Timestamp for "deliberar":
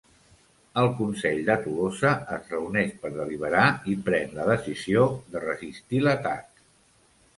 3.17-3.67